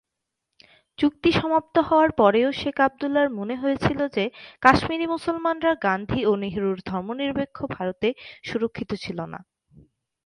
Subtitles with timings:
[0.97, 4.23] চুক্তি সমাপ্ত হওয়ার পরেও শেখ আবদুল্লাহর মনে হয়েছিল যে
[4.63, 8.07] কাশ্মীরি মুসলমানরা "গান্ধী ও নেহেরুর ধর্মনিরপেক্ষ ভারতে
[8.43, 9.39] সুরক্ষিত ছিল না"।